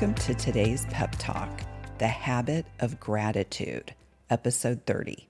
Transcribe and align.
Welcome 0.00 0.24
to 0.24 0.34
today's 0.34 0.86
pep 0.86 1.14
talk 1.18 1.60
The 1.98 2.08
Habit 2.08 2.64
of 2.78 2.98
Gratitude, 2.98 3.94
episode 4.30 4.86
30. 4.86 5.28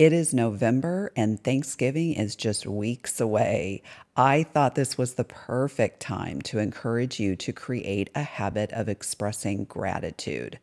It 0.00 0.12
is 0.12 0.34
November 0.34 1.12
and 1.14 1.40
Thanksgiving 1.40 2.14
is 2.14 2.34
just 2.34 2.66
weeks 2.66 3.20
away. 3.20 3.84
I 4.16 4.42
thought 4.42 4.74
this 4.74 4.98
was 4.98 5.14
the 5.14 5.22
perfect 5.22 6.00
time 6.00 6.42
to 6.42 6.58
encourage 6.58 7.20
you 7.20 7.36
to 7.36 7.52
create 7.52 8.10
a 8.16 8.24
habit 8.24 8.72
of 8.72 8.88
expressing 8.88 9.62
gratitude. 9.62 10.58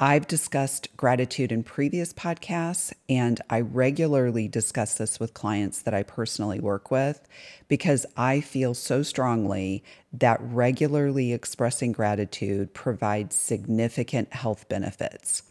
I've 0.00 0.28
discussed 0.28 0.96
gratitude 0.96 1.50
in 1.50 1.64
previous 1.64 2.12
podcasts, 2.12 2.92
and 3.08 3.40
I 3.50 3.62
regularly 3.62 4.46
discuss 4.46 4.94
this 4.94 5.18
with 5.18 5.34
clients 5.34 5.82
that 5.82 5.92
I 5.92 6.04
personally 6.04 6.60
work 6.60 6.92
with 6.92 7.26
because 7.66 8.06
I 8.16 8.40
feel 8.40 8.74
so 8.74 9.02
strongly 9.02 9.82
that 10.12 10.38
regularly 10.40 11.32
expressing 11.32 11.90
gratitude 11.90 12.74
provides 12.74 13.34
significant 13.34 14.32
health 14.32 14.68
benefits. 14.68 15.42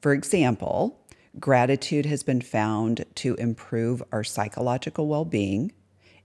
For 0.00 0.14
example, 0.14 0.98
gratitude 1.38 2.06
has 2.06 2.22
been 2.22 2.40
found 2.40 3.04
to 3.16 3.34
improve 3.34 4.02
our 4.12 4.24
psychological 4.24 5.08
well 5.08 5.26
being, 5.26 5.72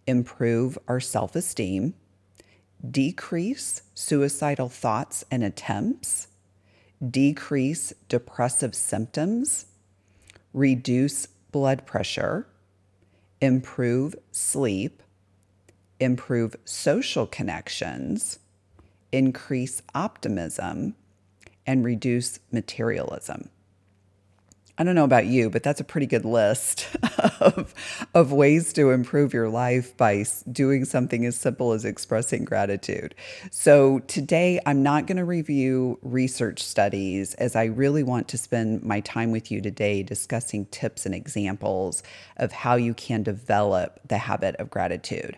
improve 0.07 0.77
our 0.87 1.01
self 1.01 1.35
esteem, 1.35 1.93
decrease 2.89 3.81
suicidal 3.95 4.69
thoughts 4.69 5.25
and 5.29 5.43
attempts 5.43 6.29
decrease 7.07 7.93
depressive 8.07 8.75
symptoms, 8.75 9.67
reduce 10.53 11.27
blood 11.51 11.85
pressure, 11.85 12.47
improve 13.41 14.15
sleep, 14.31 15.01
improve 15.99 16.55
social 16.65 17.25
connections, 17.25 18.39
increase 19.11 19.81
optimism, 19.95 20.95
and 21.65 21.83
reduce 21.83 22.39
materialism. 22.51 23.49
I 24.79 24.85
don't 24.85 24.95
know 24.95 25.03
about 25.03 25.25
you, 25.25 25.49
but 25.49 25.61
that's 25.61 25.81
a 25.81 25.83
pretty 25.83 26.07
good 26.07 26.23
list 26.23 26.87
of, 27.41 27.73
of 28.13 28.31
ways 28.31 28.71
to 28.73 28.91
improve 28.91 29.33
your 29.33 29.49
life 29.49 29.95
by 29.97 30.23
doing 30.49 30.85
something 30.85 31.25
as 31.25 31.35
simple 31.35 31.73
as 31.73 31.83
expressing 31.83 32.45
gratitude. 32.45 33.13
So, 33.51 33.99
today 33.99 34.61
I'm 34.65 34.81
not 34.81 35.05
going 35.05 35.17
to 35.17 35.25
review 35.25 35.99
research 36.01 36.63
studies 36.63 37.33
as 37.33 37.57
I 37.57 37.65
really 37.65 38.03
want 38.03 38.29
to 38.29 38.37
spend 38.37 38.81
my 38.81 39.01
time 39.01 39.31
with 39.31 39.51
you 39.51 39.59
today 39.59 40.01
discussing 40.01 40.65
tips 40.67 41.05
and 41.05 41.13
examples 41.13 42.01
of 42.37 42.53
how 42.53 42.75
you 42.75 42.93
can 42.93 43.21
develop 43.21 43.99
the 44.07 44.17
habit 44.17 44.55
of 44.55 44.69
gratitude. 44.69 45.35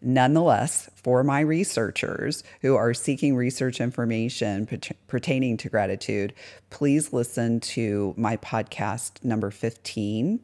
Nonetheless, 0.00 0.88
for 0.94 1.24
my 1.24 1.40
researchers 1.40 2.44
who 2.60 2.76
are 2.76 2.94
seeking 2.94 3.34
research 3.34 3.80
information 3.80 4.68
pertaining 5.08 5.56
to 5.56 5.68
gratitude, 5.68 6.34
please 6.70 7.12
listen 7.12 7.58
to 7.60 8.14
my 8.16 8.36
podcast 8.36 9.24
number 9.24 9.50
15 9.50 10.40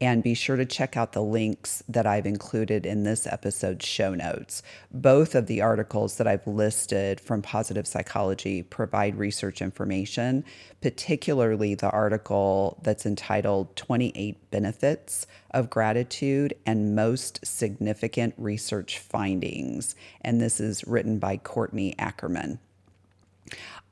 and 0.00 0.22
be 0.22 0.34
sure 0.34 0.56
to 0.56 0.64
check 0.64 0.96
out 0.96 1.12
the 1.12 1.22
links 1.22 1.82
that 1.88 2.06
I've 2.06 2.26
included 2.26 2.84
in 2.84 3.04
this 3.04 3.26
episode's 3.26 3.86
show 3.86 4.14
notes. 4.14 4.62
Both 4.90 5.34
of 5.34 5.46
the 5.46 5.60
articles 5.60 6.16
that 6.16 6.26
I've 6.26 6.46
listed 6.46 7.20
from 7.20 7.42
Positive 7.42 7.86
Psychology 7.86 8.62
provide 8.62 9.16
research 9.16 9.62
information, 9.62 10.44
particularly 10.80 11.74
the 11.74 11.90
article 11.90 12.78
that's 12.82 13.06
entitled 13.06 13.74
28 13.76 14.50
Benefits 14.50 15.26
of 15.52 15.70
Gratitude 15.70 16.54
and 16.66 16.94
Most 16.94 17.44
Significant 17.46 18.34
Research 18.36 18.98
Findings. 18.98 19.94
And 20.20 20.40
this 20.40 20.60
is 20.60 20.84
written 20.86 21.18
by 21.18 21.36
Courtney 21.36 21.94
Ackerman. 21.98 22.58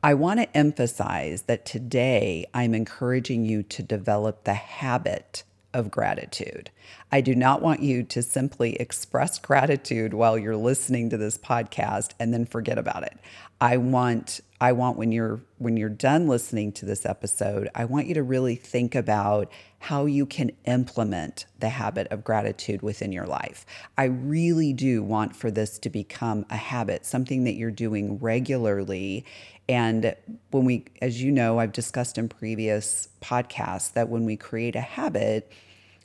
I 0.03 0.15
want 0.15 0.41
to 0.41 0.57
emphasize 0.57 1.43
that 1.43 1.65
today 1.65 2.45
I'm 2.53 2.75
encouraging 2.75 3.45
you 3.45 3.62
to 3.62 3.85
develop 3.85 4.43
the 4.43 4.55
habit 4.55 5.45
of 5.75 5.91
gratitude. 5.91 6.71
I 7.10 7.21
do 7.21 7.34
not 7.34 7.62
want 7.62 7.81
you 7.81 8.03
to 8.05 8.22
simply 8.22 8.75
express 8.77 9.38
gratitude 9.38 10.15
while 10.15 10.38
you're 10.38 10.56
listening 10.56 11.10
to 11.10 11.16
this 11.16 11.38
podcast 11.38 12.12
and 12.19 12.33
then 12.33 12.47
forget 12.47 12.78
about 12.78 13.03
it. 13.05 13.19
I 13.60 13.77
want 13.77 14.41
I 14.61 14.72
want 14.72 14.97
when 14.97 15.12
you're 15.12 15.41
when 15.59 15.77
you're 15.77 15.88
done 15.88 16.27
listening 16.27 16.72
to 16.72 16.87
this 16.87 17.05
episode, 17.06 17.69
I 17.75 17.84
want 17.84 18.06
you 18.06 18.15
to 18.15 18.22
really 18.22 18.56
think 18.56 18.94
about 18.94 19.50
how 19.78 20.06
you 20.06 20.27
can 20.27 20.53
implement 20.65 21.47
the 21.59 21.69
habit 21.69 22.06
of 22.12 22.25
gratitude 22.25 22.82
within 22.82 23.12
your 23.12 23.27
life. 23.27 23.66
I 23.99 24.05
really 24.05 24.72
do 24.72 25.03
want 25.03 25.34
for 25.34 25.50
this 25.50 25.78
to 25.81 25.91
become 25.91 26.47
a 26.50 26.56
habit, 26.56 27.05
something 27.05 27.44
that 27.44 27.55
you're 27.55 27.71
doing 27.72 28.19
regularly 28.19 29.25
and 29.69 30.15
when 30.50 30.65
we, 30.65 30.84
as 31.00 31.23
you 31.23 31.31
know, 31.31 31.59
I've 31.59 31.73
discussed 31.73 32.19
in 32.19 32.28
previous 32.28 33.09
podcasts 33.21 33.93
that 33.93 34.09
when 34.09 34.25
we 34.25 34.37
create 34.37 34.77
a 34.77 34.81
habit, 34.81 35.50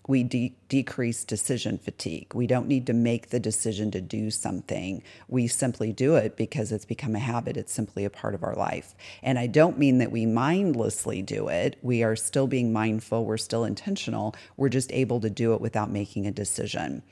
we 0.08 0.24
de- 0.24 0.56
decrease 0.70 1.24
decision 1.26 1.78
fatigue. 1.78 2.34
We 2.34 2.48
don't 2.48 2.68
need 2.68 2.88
to 2.88 2.94
make 2.94 3.30
the 3.30 3.40
decision 3.40 3.92
to 3.92 4.02
do 4.02 4.32
something. 4.32 5.04
We 5.28 5.48
simply 5.48 5.92
do 5.92 6.16
it 6.16 6.38
because 6.38 6.72
it's 6.72 6.86
become 6.86 7.16
a 7.16 7.20
habit. 7.20 7.58
It's 7.58 7.74
simply 7.74 8.06
a 8.06 8.10
part 8.10 8.34
of 8.34 8.44
our 8.44 8.56
life. 8.56 8.96
And 9.22 9.38
I 9.38 9.48
don't 9.48 9.78
mean 9.78 9.98
that 9.98 10.12
we 10.12 10.26
mindlessly 10.26 11.22
do 11.22 11.50
it. 11.50 11.78
We 11.82 12.04
are 12.04 12.16
still 12.16 12.48
being 12.48 12.72
mindful, 12.72 13.26
we're 13.26 13.38
still 13.38 13.66
intentional. 13.66 14.34
We're 14.56 14.70
just 14.70 14.92
able 14.94 15.20
to 15.22 15.30
do 15.30 15.54
it 15.54 15.62
without 15.62 15.92
making 15.92 16.26
a 16.26 16.32
decision. 16.32 17.04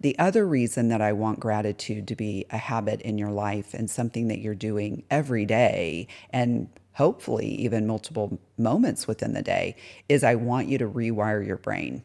The 0.00 0.18
other 0.18 0.46
reason 0.46 0.88
that 0.88 1.00
I 1.00 1.12
want 1.12 1.40
gratitude 1.40 2.08
to 2.08 2.16
be 2.16 2.46
a 2.50 2.58
habit 2.58 3.00
in 3.02 3.18
your 3.18 3.30
life 3.30 3.74
and 3.74 3.88
something 3.88 4.28
that 4.28 4.40
you're 4.40 4.54
doing 4.54 5.04
every 5.10 5.44
day 5.46 6.08
and 6.30 6.68
hopefully 6.94 7.46
even 7.46 7.86
multiple 7.86 8.38
moments 8.58 9.06
within 9.06 9.32
the 9.32 9.42
day 9.42 9.76
is 10.08 10.24
I 10.24 10.34
want 10.34 10.68
you 10.68 10.78
to 10.78 10.88
rewire 10.88 11.46
your 11.46 11.56
brain. 11.56 12.04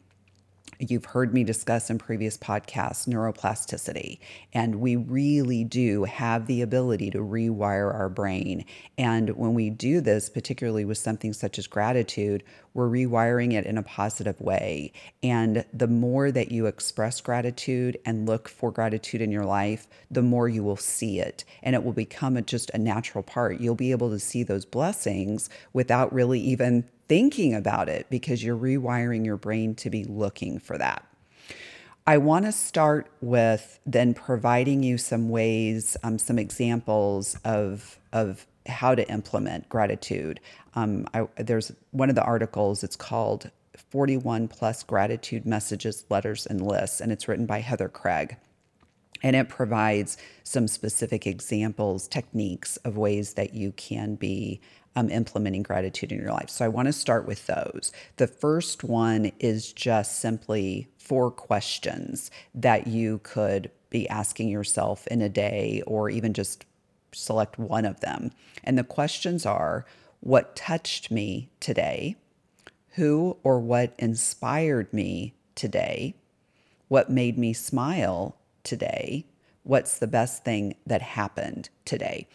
You've 0.79 1.05
heard 1.05 1.33
me 1.33 1.43
discuss 1.43 1.89
in 1.89 1.97
previous 1.97 2.37
podcasts 2.37 3.07
neuroplasticity, 3.07 4.19
and 4.53 4.75
we 4.75 4.95
really 4.95 5.63
do 5.63 6.03
have 6.03 6.45
the 6.45 6.61
ability 6.61 7.09
to 7.11 7.17
rewire 7.17 7.91
our 7.91 8.09
brain. 8.09 8.63
And 8.95 9.31
when 9.31 9.55
we 9.55 9.71
do 9.71 10.01
this, 10.01 10.29
particularly 10.29 10.85
with 10.85 10.99
something 10.99 11.33
such 11.33 11.57
as 11.57 11.65
gratitude, 11.65 12.43
we're 12.75 12.89
rewiring 12.89 13.53
it 13.53 13.65
in 13.65 13.79
a 13.79 13.83
positive 13.83 14.39
way. 14.39 14.93
And 15.23 15.65
the 15.73 15.87
more 15.87 16.31
that 16.31 16.51
you 16.51 16.67
express 16.67 17.21
gratitude 17.21 17.97
and 18.05 18.27
look 18.27 18.47
for 18.47 18.71
gratitude 18.71 19.21
in 19.21 19.31
your 19.31 19.45
life, 19.45 19.87
the 20.11 20.21
more 20.21 20.47
you 20.47 20.63
will 20.63 20.77
see 20.77 21.19
it. 21.19 21.43
And 21.63 21.75
it 21.75 21.83
will 21.83 21.93
become 21.93 22.37
a, 22.37 22.43
just 22.43 22.69
a 22.75 22.77
natural 22.77 23.23
part. 23.23 23.59
You'll 23.59 23.73
be 23.73 23.89
able 23.89 24.11
to 24.11 24.19
see 24.19 24.43
those 24.43 24.65
blessings 24.65 25.49
without 25.73 26.13
really 26.13 26.39
even 26.39 26.87
thinking 27.07 27.53
about 27.53 27.89
it 27.89 28.07
because 28.09 28.43
you're 28.43 28.57
rewiring 28.57 29.25
your 29.25 29.37
brain 29.37 29.75
to 29.75 29.89
be 29.89 30.03
looking 30.03 30.59
for 30.59 30.77
that. 30.77 31.05
I 32.05 32.17
want 32.17 32.45
to 32.45 32.53
start 32.53 33.09
with 33.19 33.79
then 33.85 34.13
providing 34.13 34.81
you 34.81 34.97
some 34.97 35.27
ways, 35.29 35.97
um, 36.03 36.17
some 36.17 36.39
examples 36.39 37.37
of, 37.43 37.99
of 38.13 38.47
how 38.65 38.95
to 38.95 39.07
implement 39.09 39.67
gratitude. 39.67 40.39
Um, 40.75 41.05
I, 41.13 41.27
there's 41.37 41.73
one 41.91 42.09
of 42.09 42.15
the 42.15 42.23
articles, 42.23 42.83
it's 42.83 42.95
called 42.95 43.51
41 43.89 44.47
plus 44.47 44.83
gratitude 44.83 45.45
messages, 45.45 46.05
letters, 46.09 46.45
and 46.45 46.65
lists, 46.65 47.01
and 47.01 47.11
it's 47.11 47.27
written 47.27 47.45
by 47.45 47.59
Heather 47.59 47.89
Craig. 47.89 48.37
And 49.23 49.35
it 49.35 49.49
provides 49.49 50.17
some 50.43 50.67
specific 50.67 51.25
examples, 51.25 52.07
techniques 52.07 52.77
of 52.77 52.97
ways 52.97 53.33
that 53.33 53.53
you 53.53 53.71
can 53.73 54.15
be 54.15 54.61
um, 54.97 55.11
implementing 55.11 55.61
gratitude 55.61 56.11
in 56.11 56.19
your 56.19 56.31
life. 56.31 56.49
So 56.49 56.65
I 56.65 56.69
want 56.69 56.87
to 56.87 56.93
start 56.93 57.27
with 57.27 57.45
those. 57.45 57.91
The 58.15 58.25
first 58.25 58.83
one 58.83 59.31
is 59.39 59.71
just 59.71 60.19
simply 60.19 60.87
four 60.97 61.29
questions 61.29 62.31
that 62.55 62.87
you 62.87 63.19
could 63.19 63.69
be 63.91 64.09
asking 64.09 64.49
yourself 64.49 65.05
in 65.07 65.21
a 65.21 65.29
day 65.29 65.83
or 65.85 66.09
even 66.09 66.33
just 66.33 66.65
select 67.11 67.59
one 67.59 67.85
of 67.85 67.99
them. 67.99 68.31
And 68.63 68.75
the 68.75 68.83
questions 68.83 69.45
are 69.45 69.85
what 70.19 70.55
touched 70.55 71.11
me 71.11 71.51
today? 71.59 72.15
Who 72.95 73.37
or 73.43 73.59
what 73.59 73.93
inspired 73.99 74.91
me 74.91 75.35
today? 75.53 76.15
What 76.87 77.11
made 77.11 77.37
me 77.37 77.53
smile 77.53 78.35
today? 78.63 79.27
What's 79.61 79.99
the 79.99 80.07
best 80.07 80.43
thing 80.43 80.75
that 80.87 81.03
happened 81.03 81.69
today? 81.85 82.27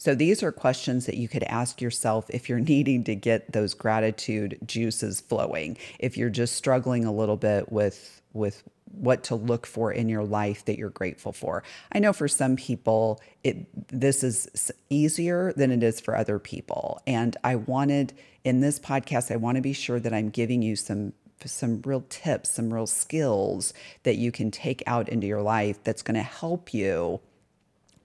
So 0.00 0.14
these 0.14 0.42
are 0.42 0.50
questions 0.50 1.04
that 1.04 1.18
you 1.18 1.28
could 1.28 1.42
ask 1.42 1.82
yourself 1.82 2.24
if 2.30 2.48
you're 2.48 2.58
needing 2.74 3.04
to 3.04 3.14
get 3.14 3.52
those 3.52 3.74
gratitude 3.74 4.58
juices 4.64 5.20
flowing. 5.20 5.76
If 5.98 6.16
you're 6.16 6.30
just 6.30 6.56
struggling 6.56 7.04
a 7.04 7.12
little 7.12 7.36
bit 7.36 7.70
with 7.70 8.22
with 8.32 8.62
what 8.92 9.22
to 9.24 9.34
look 9.34 9.66
for 9.66 9.92
in 9.92 10.08
your 10.08 10.24
life 10.24 10.64
that 10.64 10.78
you're 10.78 10.90
grateful 10.90 11.32
for. 11.32 11.62
I 11.92 11.98
know 11.98 12.12
for 12.12 12.28
some 12.28 12.56
people 12.56 13.20
it 13.44 13.66
this 13.88 14.24
is 14.24 14.72
easier 14.88 15.52
than 15.52 15.70
it 15.70 15.82
is 15.82 16.00
for 16.00 16.16
other 16.16 16.38
people. 16.38 17.02
And 17.06 17.36
I 17.44 17.56
wanted 17.56 18.14
in 18.42 18.62
this 18.62 18.78
podcast 18.80 19.30
I 19.30 19.36
want 19.36 19.56
to 19.56 19.62
be 19.62 19.74
sure 19.74 20.00
that 20.00 20.14
I'm 20.14 20.30
giving 20.30 20.62
you 20.62 20.76
some 20.76 21.12
some 21.44 21.82
real 21.82 22.04
tips, 22.08 22.50
some 22.50 22.72
real 22.72 22.86
skills 22.86 23.74
that 24.04 24.16
you 24.16 24.32
can 24.32 24.50
take 24.50 24.82
out 24.86 25.10
into 25.10 25.26
your 25.26 25.42
life 25.42 25.82
that's 25.84 26.02
going 26.02 26.14
to 26.14 26.22
help 26.22 26.72
you 26.72 27.20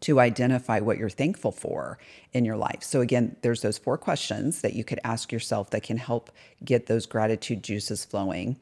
to 0.05 0.19
identify 0.19 0.79
what 0.79 0.99
you're 0.99 1.09
thankful 1.09 1.51
for 1.51 1.97
in 2.31 2.45
your 2.45 2.57
life. 2.57 2.83
So, 2.83 3.01
again, 3.01 3.35
there's 3.41 3.63
those 3.63 3.79
four 3.79 3.97
questions 3.97 4.61
that 4.61 4.73
you 4.73 4.83
could 4.83 4.99
ask 5.03 5.31
yourself 5.31 5.71
that 5.71 5.81
can 5.81 5.97
help 5.97 6.29
get 6.63 6.85
those 6.85 7.07
gratitude 7.07 7.63
juices 7.63 8.05
flowing. 8.05 8.57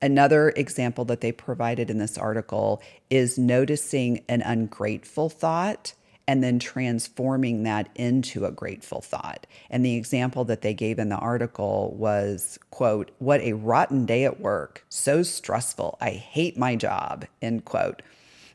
Another 0.00 0.48
example 0.56 1.04
that 1.04 1.20
they 1.20 1.30
provided 1.30 1.90
in 1.90 1.98
this 1.98 2.16
article 2.16 2.80
is 3.10 3.36
noticing 3.36 4.24
an 4.30 4.40
ungrateful 4.40 5.28
thought 5.28 5.92
and 6.26 6.42
then 6.42 6.58
transforming 6.58 7.64
that 7.64 7.90
into 7.94 8.46
a 8.46 8.50
grateful 8.50 9.02
thought. 9.02 9.46
And 9.68 9.84
the 9.84 9.96
example 9.96 10.46
that 10.46 10.62
they 10.62 10.72
gave 10.72 10.98
in 10.98 11.10
the 11.10 11.16
article 11.16 11.94
was, 11.98 12.58
quote, 12.70 13.10
what 13.18 13.42
a 13.42 13.52
rotten 13.52 14.06
day 14.06 14.24
at 14.24 14.40
work, 14.40 14.86
so 14.88 15.22
stressful. 15.22 15.98
I 16.00 16.10
hate 16.10 16.56
my 16.56 16.76
job, 16.76 17.26
end 17.42 17.66
quote. 17.66 18.00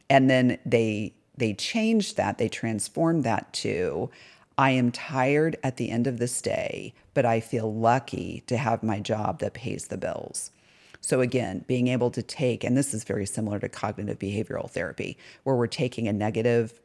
And 0.09 0.29
then 0.31 0.57
they 0.65 1.13
they 1.35 1.53
changed 1.53 2.17
that, 2.17 2.37
they 2.37 2.49
transformed 2.49 3.23
that 3.23 3.51
to 3.53 4.09
I 4.57 4.71
am 4.71 4.91
tired 4.91 5.57
at 5.63 5.77
the 5.77 5.89
end 5.89 6.05
of 6.05 6.19
this 6.19 6.41
day, 6.41 6.93
but 7.13 7.25
I 7.25 7.39
feel 7.39 7.73
lucky 7.73 8.43
to 8.47 8.57
have 8.57 8.83
my 8.83 8.99
job 8.99 9.39
that 9.39 9.53
pays 9.53 9.87
the 9.87 9.97
bills. 9.97 10.51
So, 11.01 11.21
again, 11.21 11.65
being 11.67 11.87
able 11.87 12.11
to 12.11 12.21
take, 12.21 12.63
and 12.63 12.77
this 12.77 12.93
is 12.93 13.03
very 13.03 13.25
similar 13.25 13.59
to 13.59 13.67
cognitive 13.67 14.19
behavioral 14.19 14.69
therapy, 14.69 15.17
where 15.43 15.55
we're 15.55 15.67
taking 15.67 16.07
a 16.07 16.13
negative 16.13 16.79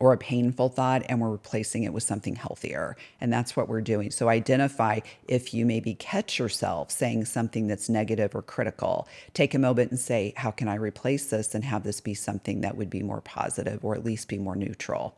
or 0.00 0.12
a 0.12 0.18
painful 0.18 0.68
thought 0.68 1.02
and 1.08 1.20
we're 1.20 1.30
replacing 1.30 1.84
it 1.84 1.92
with 1.92 2.02
something 2.02 2.36
healthier. 2.36 2.96
And 3.20 3.32
that's 3.32 3.56
what 3.56 3.68
we're 3.68 3.80
doing. 3.80 4.10
So 4.10 4.28
identify 4.28 5.00
if 5.26 5.52
you 5.52 5.66
maybe 5.66 5.94
catch 5.94 6.38
yourself 6.38 6.90
saying 6.90 7.24
something 7.24 7.66
that's 7.66 7.88
negative 7.88 8.34
or 8.34 8.42
critical. 8.42 9.08
Take 9.34 9.54
a 9.54 9.58
moment 9.58 9.90
and 9.90 10.00
say, 10.00 10.34
How 10.36 10.50
can 10.50 10.68
I 10.68 10.74
replace 10.74 11.26
this 11.26 11.54
and 11.54 11.64
have 11.64 11.84
this 11.84 12.00
be 12.00 12.14
something 12.14 12.60
that 12.60 12.76
would 12.76 12.90
be 12.90 13.02
more 13.02 13.20
positive 13.20 13.84
or 13.84 13.94
at 13.94 14.04
least 14.04 14.28
be 14.28 14.38
more 14.38 14.56
neutral? 14.56 15.16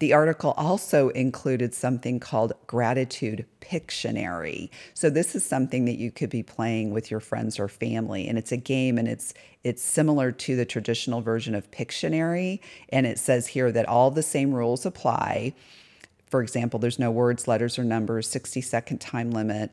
The 0.00 0.12
article 0.12 0.54
also 0.56 1.08
included 1.08 1.74
something 1.74 2.20
called 2.20 2.52
Gratitude 2.68 3.46
Pictionary. 3.60 4.70
So 4.94 5.10
this 5.10 5.34
is 5.34 5.44
something 5.44 5.86
that 5.86 5.98
you 5.98 6.12
could 6.12 6.30
be 6.30 6.44
playing 6.44 6.92
with 6.92 7.10
your 7.10 7.18
friends 7.18 7.58
or 7.58 7.66
family 7.66 8.28
and 8.28 8.38
it's 8.38 8.52
a 8.52 8.56
game 8.56 8.96
and 8.96 9.08
it's 9.08 9.34
it's 9.64 9.82
similar 9.82 10.30
to 10.30 10.54
the 10.54 10.64
traditional 10.64 11.20
version 11.20 11.54
of 11.54 11.70
Pictionary 11.72 12.60
and 12.90 13.06
it 13.06 13.18
says 13.18 13.48
here 13.48 13.72
that 13.72 13.88
all 13.88 14.12
the 14.12 14.22
same 14.22 14.52
rules 14.52 14.86
apply. 14.86 15.52
For 16.26 16.42
example, 16.42 16.78
there's 16.78 16.98
no 17.00 17.10
words, 17.10 17.48
letters 17.48 17.76
or 17.78 17.84
numbers, 17.84 18.28
60 18.28 18.60
second 18.60 18.98
time 19.00 19.32
limit 19.32 19.72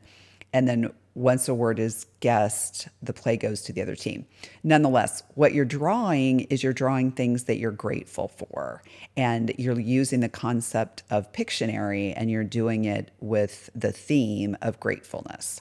and 0.56 0.66
then 0.66 0.90
once 1.14 1.50
a 1.50 1.54
word 1.54 1.78
is 1.78 2.06
guessed, 2.20 2.88
the 3.02 3.12
play 3.12 3.36
goes 3.36 3.60
to 3.60 3.74
the 3.74 3.82
other 3.82 3.94
team. 3.94 4.24
Nonetheless, 4.64 5.22
what 5.34 5.52
you're 5.52 5.66
drawing 5.66 6.40
is 6.40 6.62
you're 6.62 6.72
drawing 6.72 7.10
things 7.10 7.44
that 7.44 7.58
you're 7.58 7.70
grateful 7.70 8.28
for. 8.28 8.82
And 9.18 9.52
you're 9.58 9.78
using 9.78 10.20
the 10.20 10.30
concept 10.30 11.02
of 11.10 11.30
Pictionary 11.34 12.14
and 12.16 12.30
you're 12.30 12.42
doing 12.42 12.86
it 12.86 13.10
with 13.20 13.68
the 13.74 13.92
theme 13.92 14.56
of 14.62 14.80
gratefulness. 14.80 15.60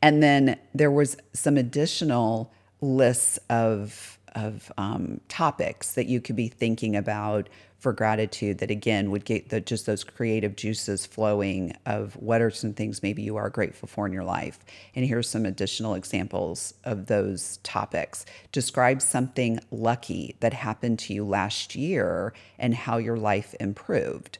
And 0.00 0.22
then 0.22 0.58
there 0.74 0.90
was 0.90 1.18
some 1.34 1.58
additional 1.58 2.50
lists 2.80 3.38
of, 3.50 4.18
of 4.34 4.72
um, 4.78 5.20
topics 5.28 5.92
that 5.92 6.06
you 6.06 6.22
could 6.22 6.36
be 6.36 6.48
thinking 6.48 6.96
about 6.96 7.50
for 7.78 7.92
gratitude 7.92 8.58
that 8.58 8.70
again 8.70 9.10
would 9.10 9.24
get 9.24 9.50
the, 9.50 9.60
just 9.60 9.86
those 9.86 10.02
creative 10.02 10.56
juices 10.56 11.06
flowing 11.06 11.76
of 11.86 12.14
what 12.16 12.42
are 12.42 12.50
some 12.50 12.72
things 12.72 13.02
maybe 13.02 13.22
you 13.22 13.36
are 13.36 13.50
grateful 13.50 13.86
for 13.86 14.06
in 14.06 14.12
your 14.12 14.24
life. 14.24 14.58
And 14.94 15.06
here's 15.06 15.28
some 15.28 15.46
additional 15.46 15.94
examples 15.94 16.74
of 16.84 17.06
those 17.06 17.58
topics. 17.62 18.26
Describe 18.50 19.00
something 19.00 19.60
lucky 19.70 20.36
that 20.40 20.52
happened 20.52 20.98
to 21.00 21.14
you 21.14 21.24
last 21.24 21.76
year 21.76 22.32
and 22.58 22.74
how 22.74 22.96
your 22.98 23.16
life 23.16 23.54
improved. 23.60 24.38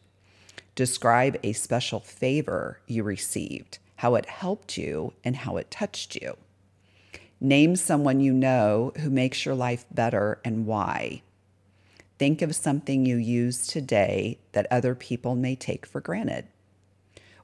Describe 0.75 1.39
a 1.43 1.53
special 1.53 2.01
favor 2.01 2.81
you 2.87 3.03
received 3.03 3.79
how 3.97 4.15
it 4.15 4.27
helped 4.27 4.79
you 4.79 5.13
and 5.25 5.35
how 5.35 5.57
it 5.57 5.73
touched 5.73 6.15
you. 6.15 6.37
Name 7.41 7.75
someone 7.75 8.21
you 8.21 8.33
know 8.33 8.93
who 8.99 9.11
makes 9.11 9.45
your 9.45 9.57
life 9.57 9.85
better 9.91 10.41
and 10.45 10.67
why 10.67 11.23
Think 12.19 12.43
of 12.43 12.55
something 12.55 13.07
you 13.07 13.17
use 13.17 13.67
today 13.67 14.39
that 14.53 14.67
other 14.71 14.95
people 14.95 15.37
may 15.37 15.55
take 15.55 15.87
for 15.87 16.01
granted. 16.01 16.49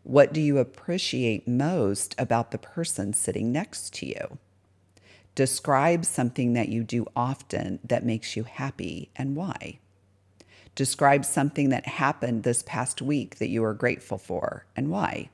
What 0.02 0.32
do 0.32 0.40
you 0.40 0.58
appreciate 0.58 1.46
most 1.46 2.14
about 2.18 2.50
the 2.50 2.58
person 2.58 3.12
sitting 3.14 3.52
next 3.52 3.94
to 3.94 4.06
you? 4.06 4.38
Describe 5.34 6.04
something 6.04 6.52
that 6.52 6.68
you 6.68 6.84
do 6.84 7.06
often 7.16 7.78
that 7.84 8.04
makes 8.04 8.36
you 8.36 8.44
happy 8.44 9.10
and 9.16 9.34
why. 9.34 9.78
Describe 10.74 11.24
something 11.24 11.68
that 11.70 11.86
happened 11.86 12.42
this 12.42 12.62
past 12.64 13.00
week 13.00 13.38
that 13.38 13.48
you 13.48 13.64
are 13.64 13.74
grateful 13.74 14.18
for 14.18 14.66
and 14.76 14.90
why. 14.90 15.30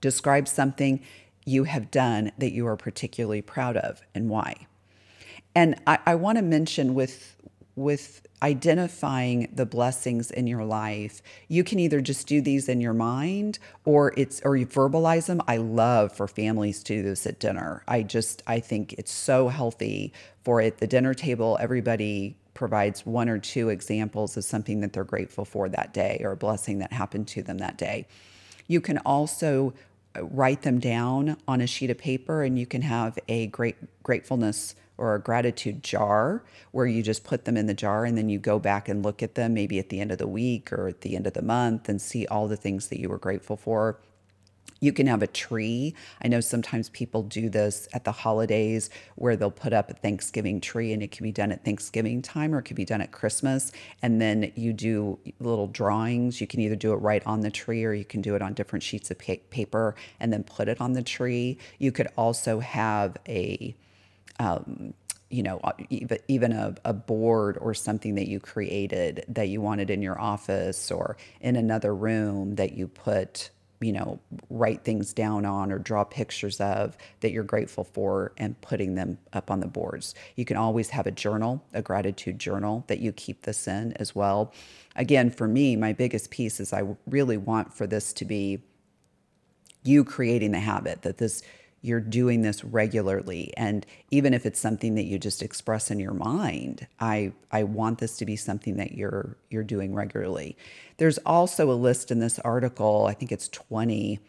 Describe 0.00 0.46
something 0.46 1.02
you 1.44 1.64
have 1.64 1.90
done 1.90 2.32
that 2.38 2.52
you 2.52 2.66
are 2.66 2.76
particularly 2.76 3.42
proud 3.42 3.76
of 3.76 4.02
and 4.14 4.28
why. 4.28 4.66
And 5.54 5.80
I, 5.86 5.98
I 6.06 6.14
want 6.14 6.38
to 6.38 6.42
mention 6.42 6.94
with 6.94 7.35
with 7.76 8.26
identifying 8.42 9.48
the 9.54 9.66
blessings 9.66 10.30
in 10.30 10.46
your 10.46 10.64
life 10.64 11.22
you 11.48 11.62
can 11.62 11.78
either 11.78 12.00
just 12.00 12.26
do 12.26 12.40
these 12.40 12.68
in 12.68 12.80
your 12.80 12.94
mind 12.94 13.58
or 13.84 14.12
it's 14.16 14.40
or 14.44 14.56
you 14.56 14.66
verbalize 14.66 15.26
them. 15.26 15.40
I 15.46 15.58
love 15.58 16.12
for 16.12 16.26
families 16.26 16.82
to 16.84 16.96
do 16.96 17.02
this 17.02 17.26
at 17.26 17.38
dinner. 17.38 17.82
I 17.86 18.02
just 18.02 18.42
i 18.46 18.58
think 18.60 18.94
it's 18.94 19.12
so 19.12 19.48
healthy 19.48 20.12
for 20.42 20.60
at 20.60 20.78
the 20.78 20.86
dinner 20.86 21.14
table 21.14 21.58
everybody 21.60 22.36
provides 22.56 23.04
one 23.04 23.28
or 23.28 23.38
two 23.38 23.68
examples 23.68 24.36
of 24.36 24.44
something 24.44 24.80
that 24.80 24.92
they're 24.92 25.04
grateful 25.04 25.44
for 25.44 25.68
that 25.68 25.92
day 25.92 26.20
or 26.24 26.32
a 26.32 26.36
blessing 26.36 26.78
that 26.78 26.92
happened 26.92 27.28
to 27.28 27.42
them 27.42 27.58
that 27.58 27.76
day. 27.76 28.06
You 28.66 28.80
can 28.80 28.98
also 28.98 29.74
uh, 30.16 30.24
write 30.24 30.62
them 30.62 30.80
down 30.80 31.36
on 31.46 31.60
a 31.60 31.66
sheet 31.66 31.90
of 31.90 31.98
paper 31.98 32.42
and 32.42 32.58
you 32.58 32.66
can 32.66 32.82
have 32.82 33.18
a 33.28 33.46
great 33.48 33.76
gratefulness 34.02 34.74
or 34.98 35.14
a 35.14 35.20
gratitude 35.20 35.82
jar 35.82 36.42
where 36.72 36.86
you 36.86 37.02
just 37.02 37.24
put 37.24 37.44
them 37.44 37.56
in 37.56 37.66
the 37.66 37.74
jar 37.74 38.04
and 38.04 38.16
then 38.16 38.28
you 38.28 38.38
go 38.38 38.58
back 38.58 38.88
and 38.88 39.04
look 39.04 39.22
at 39.22 39.34
them 39.34 39.54
maybe 39.54 39.78
at 39.78 39.88
the 39.88 40.00
end 40.00 40.10
of 40.10 40.18
the 40.18 40.26
week 40.26 40.72
or 40.72 40.88
at 40.88 41.02
the 41.02 41.16
end 41.16 41.26
of 41.26 41.34
the 41.34 41.42
month 41.42 41.88
and 41.88 42.00
see 42.00 42.26
all 42.26 42.48
the 42.48 42.56
things 42.56 42.88
that 42.88 43.00
you 43.00 43.08
were 43.08 43.18
grateful 43.18 43.56
for. 43.56 43.98
You 44.80 44.92
can 44.92 45.06
have 45.06 45.22
a 45.22 45.26
tree. 45.26 45.94
I 46.22 46.28
know 46.28 46.40
sometimes 46.40 46.90
people 46.90 47.22
do 47.22 47.48
this 47.48 47.88
at 47.94 48.04
the 48.04 48.12
holidays 48.12 48.90
where 49.14 49.34
they'll 49.34 49.50
put 49.50 49.72
up 49.72 49.90
a 49.90 49.94
Thanksgiving 49.94 50.60
tree 50.60 50.92
and 50.92 51.02
it 51.02 51.10
can 51.10 51.24
be 51.24 51.32
done 51.32 51.50
at 51.50 51.64
Thanksgiving 51.64 52.20
time 52.20 52.54
or 52.54 52.58
it 52.58 52.64
can 52.64 52.76
be 52.76 52.84
done 52.84 53.00
at 53.00 53.10
Christmas. 53.10 53.72
And 54.02 54.20
then 54.20 54.52
you 54.54 54.74
do 54.74 55.18
little 55.40 55.68
drawings. 55.68 56.42
You 56.42 56.46
can 56.46 56.60
either 56.60 56.76
do 56.76 56.92
it 56.92 56.96
right 56.96 57.22
on 57.26 57.40
the 57.40 57.50
tree 57.50 57.84
or 57.84 57.94
you 57.94 58.04
can 58.04 58.20
do 58.20 58.34
it 58.34 58.42
on 58.42 58.52
different 58.52 58.82
sheets 58.82 59.10
of 59.10 59.18
paper 59.18 59.94
and 60.20 60.30
then 60.30 60.44
put 60.44 60.68
it 60.68 60.78
on 60.78 60.92
the 60.92 61.02
tree. 61.02 61.56
You 61.78 61.90
could 61.90 62.08
also 62.16 62.60
have 62.60 63.16
a 63.26 63.74
um, 64.38 64.94
you 65.30 65.42
know, 65.42 65.58
uh, 65.64 65.72
even, 66.28 66.52
a, 66.52 66.74
a 66.84 66.92
board 66.92 67.58
or 67.60 67.74
something 67.74 68.14
that 68.14 68.28
you 68.28 68.38
created 68.38 69.24
that 69.28 69.48
you 69.48 69.60
wanted 69.60 69.90
in 69.90 70.00
your 70.00 70.20
office 70.20 70.90
or 70.90 71.16
in 71.40 71.56
another 71.56 71.94
room 71.94 72.54
that 72.54 72.72
you 72.72 72.86
put, 72.86 73.50
you 73.80 73.92
know, 73.92 74.20
write 74.50 74.84
things 74.84 75.12
down 75.12 75.44
on 75.44 75.72
or 75.72 75.78
draw 75.78 76.04
pictures 76.04 76.60
of 76.60 76.96
that 77.20 77.32
you're 77.32 77.42
grateful 77.42 77.82
for 77.82 78.32
and 78.38 78.60
putting 78.60 78.94
them 78.94 79.18
up 79.32 79.50
on 79.50 79.58
the 79.58 79.66
boards. 79.66 80.14
You 80.36 80.44
can 80.44 80.56
always 80.56 80.90
have 80.90 81.08
a 81.08 81.10
journal, 81.10 81.64
a 81.74 81.82
gratitude 81.82 82.38
journal 82.38 82.84
that 82.86 83.00
you 83.00 83.10
keep 83.12 83.42
this 83.42 83.66
in 83.66 83.94
as 83.94 84.14
well. 84.14 84.52
Again, 84.94 85.30
for 85.30 85.48
me, 85.48 85.74
my 85.74 85.92
biggest 85.92 86.30
piece 86.30 86.60
is 86.60 86.72
I 86.72 86.84
really 87.06 87.36
want 87.36 87.74
for 87.74 87.86
this 87.86 88.12
to 88.14 88.24
be 88.24 88.62
you 89.82 90.04
creating 90.04 90.52
the 90.52 90.60
habit 90.60 91.02
that 91.02 91.18
this 91.18 91.42
you're 91.86 92.00
doing 92.00 92.42
this 92.42 92.64
regularly 92.64 93.52
and 93.56 93.86
even 94.10 94.34
if 94.34 94.44
it's 94.44 94.60
something 94.60 94.94
that 94.96 95.04
you 95.04 95.18
just 95.18 95.42
express 95.42 95.90
in 95.90 96.00
your 96.00 96.14
mind 96.14 96.86
i 97.00 97.32
i 97.52 97.62
want 97.62 97.98
this 97.98 98.16
to 98.16 98.26
be 98.26 98.36
something 98.36 98.76
that 98.76 98.92
you're 98.92 99.36
you're 99.50 99.64
doing 99.64 99.94
regularly 99.94 100.56
there's 100.96 101.18
also 101.18 101.70
a 101.70 101.74
list 101.74 102.10
in 102.10 102.18
this 102.18 102.38
article 102.40 103.06
i 103.06 103.14
think 103.14 103.30
it's 103.30 103.48
20 103.48 104.20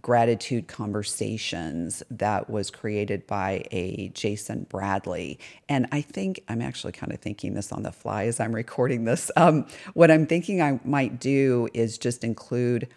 gratitude 0.00 0.68
conversations 0.68 2.02
that 2.10 2.48
was 2.48 2.70
created 2.70 3.26
by 3.26 3.62
a 3.70 4.08
Jason 4.08 4.64
Bradley. 4.70 5.38
And 5.68 5.86
I 5.92 6.00
think 6.00 6.42
I'm 6.48 6.62
actually 6.62 6.92
kind 6.92 7.12
of 7.12 7.20
thinking 7.20 7.54
this 7.54 7.72
on 7.72 7.82
the 7.82 7.92
fly 7.92 8.24
as 8.24 8.40
I'm 8.40 8.54
recording 8.54 9.04
this. 9.04 9.30
Um, 9.36 9.66
what 9.92 10.10
I'm 10.10 10.26
thinking 10.26 10.62
I 10.62 10.80
might 10.84 11.20
do 11.20 11.68
is 11.74 11.98
just 11.98 12.24
include 12.24 12.88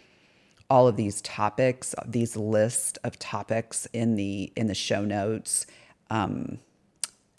all 0.68 0.88
of 0.88 0.96
these 0.96 1.20
topics, 1.22 1.94
these 2.06 2.36
lists 2.36 2.98
of 3.04 3.18
topics 3.18 3.86
in 3.92 4.16
the 4.16 4.52
in 4.56 4.66
the 4.66 4.74
show 4.74 5.04
notes. 5.04 5.66
Um, 6.10 6.58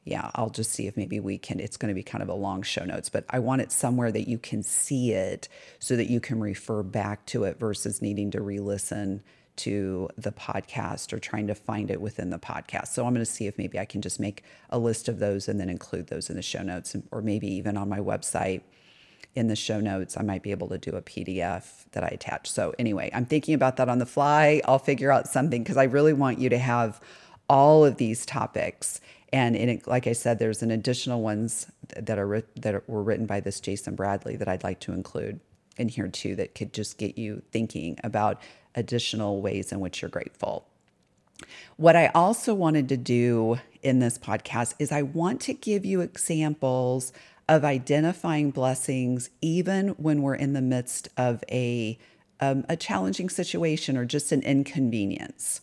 yeah, 0.06 0.32
I'll 0.36 0.50
just 0.50 0.72
see 0.72 0.88
if 0.88 0.96
maybe 0.96 1.20
we 1.20 1.38
can. 1.38 1.60
It's 1.60 1.76
going 1.76 1.90
to 1.90 1.96
be 1.96 2.04
kind 2.04 2.22
of 2.22 2.30
a 2.30 2.34
long 2.34 2.62
show 2.62 2.86
notes, 2.86 3.10
but 3.10 3.26
I 3.30 3.40
want 3.40 3.62
it 3.62 3.72
somewhere 3.74 4.12
that 4.12 4.30
you 4.30 4.38
can 4.38 4.64
see 4.64 5.12
it 5.12 5.50
so 5.80 5.98
that 5.98 6.10
you 6.10 6.22
can 6.22 6.40
refer 6.40 6.82
back 6.82 7.26
to 7.28 7.44
it 7.44 7.60
versus 7.60 8.02
needing 8.02 8.32
to 8.32 8.42
re 8.42 8.60
listen 8.60 9.22
to 9.58 10.08
the 10.18 10.32
podcast 10.32 11.12
or 11.12 11.20
trying 11.20 11.48
to 11.48 11.56
find 11.56 11.92
it 11.92 12.00
within 12.00 12.30
the 12.30 12.40
podcast. 12.40 12.88
So 12.90 13.06
I'm 13.06 13.14
going 13.14 13.26
to 13.26 13.32
see 13.32 13.48
if 13.48 13.58
maybe 13.58 13.80
I 13.80 13.86
can 13.86 14.02
just 14.02 14.20
make 14.20 14.44
a 14.70 14.80
list 14.80 15.10
of 15.10 15.20
those 15.20 15.50
and 15.50 15.60
then 15.60 15.68
include 15.68 16.08
those 16.08 16.30
in 16.30 16.36
the 16.36 16.42
show 16.42 16.62
notes 16.62 16.96
or 17.12 17.22
maybe 17.22 17.48
even 17.48 17.76
on 17.76 17.90
my 17.90 18.00
website 18.00 18.62
in 19.38 19.48
the 19.50 19.56
show 19.56 19.80
notes, 19.80 20.18
I 20.18 20.24
might 20.24 20.42
be 20.42 20.50
able 20.50 20.68
to 20.70 20.80
do 20.80 20.96
a 20.96 21.02
PDF 21.02 21.86
that 21.92 22.04
I 22.04 22.08
attach. 22.08 22.50
So, 22.50 22.74
anyway, 22.80 23.12
I'm 23.14 23.26
thinking 23.26 23.54
about 23.54 23.78
that 23.78 23.88
on 23.88 24.00
the 24.00 24.06
fly. 24.08 24.64
I'll 24.66 24.80
figure 24.80 25.12
out 25.12 25.28
something 25.28 25.62
because 25.62 25.78
I 25.78 25.84
really 25.84 26.12
want 26.12 26.40
you 26.40 26.50
to 26.50 26.58
have 26.58 27.00
all 27.48 27.86
of 27.86 27.98
these 27.98 28.26
topics. 28.26 29.00
And 29.32 29.56
it, 29.56 29.86
like 29.86 30.08
I 30.08 30.14
said, 30.14 30.40
there's 30.40 30.64
an 30.64 30.72
additional 30.72 31.22
ones 31.22 31.68
that 31.96 32.18
are 32.18 32.44
that 32.56 32.90
were 32.90 33.04
written 33.04 33.28
by 33.28 33.40
this 33.40 33.60
Jason 33.60 33.94
Bradley 33.94 34.38
that 34.38 34.48
I'd 34.48 34.64
like 34.64 34.80
to 34.82 34.92
include 34.92 35.40
in 35.78 35.90
here 35.90 36.08
too 36.08 36.36
that 36.38 36.56
could 36.56 36.74
just 36.74 36.98
get 36.98 37.20
you 37.20 37.44
thinking 37.52 38.00
about 38.04 38.42
additional 38.74 39.40
ways 39.40 39.72
in 39.72 39.80
which 39.80 40.02
you're 40.02 40.10
grateful. 40.10 40.68
What 41.76 41.96
I 41.96 42.08
also 42.08 42.56
wanted 42.56 42.90
to 42.90 42.98
do 42.98 43.60
in 43.84 44.00
this 44.00 44.18
podcast 44.18 44.74
is 44.80 44.92
I 44.92 45.04
want 45.04 45.42
to 45.42 45.54
give 45.54 45.86
you 45.86 46.02
examples 46.02 47.14
of 47.50 47.64
identifying 47.64 48.52
blessings 48.52 49.30
even 49.42 49.90
when 49.90 50.22
we're 50.22 50.36
in 50.36 50.54
the 50.54 50.62
midst 50.62 51.10
of 51.18 51.44
a 51.50 51.98
um, 52.40 52.66
a 52.70 52.76
challenging 52.76 53.30
situation 53.30 53.98
or 53.98 54.06
just 54.06 54.32
an 54.32 54.44
inconvenience. 54.44 55.62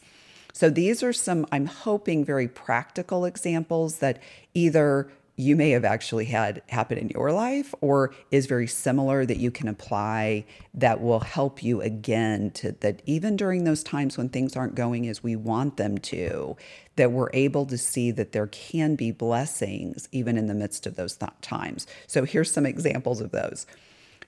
So 0.52 0.70
these 0.70 1.02
are 1.02 1.12
some 1.12 1.46
I'm 1.52 1.66
hoping 1.66 2.24
very 2.24 2.48
practical 2.48 3.24
examples 3.24 3.98
that 3.98 4.20
either 4.54 5.10
you 5.36 5.56
may 5.56 5.70
have 5.70 5.84
actually 5.84 6.26
had 6.26 6.62
happen 6.68 6.96
in 6.96 7.08
your 7.08 7.32
life 7.32 7.74
or 7.80 8.14
is 8.30 8.46
very 8.46 8.68
similar 8.68 9.26
that 9.26 9.38
you 9.38 9.50
can 9.50 9.66
apply 9.66 10.44
that 10.72 11.00
will 11.00 11.20
help 11.20 11.62
you 11.62 11.80
again 11.80 12.50
to 12.52 12.72
that 12.80 13.02
even 13.04 13.36
during 13.36 13.64
those 13.64 13.82
times 13.82 14.16
when 14.16 14.28
things 14.28 14.56
aren't 14.56 14.76
going 14.76 15.08
as 15.08 15.22
we 15.22 15.34
want 15.34 15.76
them 15.76 15.98
to 15.98 16.56
that 16.96 17.10
we're 17.10 17.30
able 17.32 17.66
to 17.66 17.76
see 17.76 18.10
that 18.12 18.32
there 18.32 18.46
can 18.46 18.94
be 18.94 19.10
blessings 19.10 20.08
even 20.12 20.38
in 20.38 20.46
the 20.46 20.54
midst 20.54 20.86
of 20.86 20.94
those 20.94 21.16
th- 21.16 21.32
times. 21.40 21.86
So 22.06 22.24
here's 22.24 22.52
some 22.52 22.66
examples 22.66 23.20
of 23.20 23.32
those. 23.32 23.66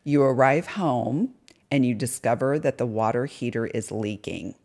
You 0.03 0.23
arrive 0.23 0.67
home 0.67 1.35
and 1.71 1.87
you 1.87 1.95
discover 1.95 2.59
that 2.59 2.79
the 2.79 2.87
water 2.87 3.27
heater 3.27 3.67
is 3.67 3.93
leaking 3.93 4.57